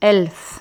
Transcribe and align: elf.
elf. 0.00 0.57